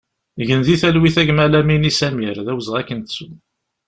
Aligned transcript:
Gen 0.47 0.61
di 0.65 0.75
talwit 0.81 1.17
a 1.21 1.23
gma 1.27 1.45
Lamini 1.51 1.91
Samir, 1.97 2.37
d 2.45 2.47
awezɣi 2.51 2.77
ad 2.79 2.85
k-nettu! 2.87 3.27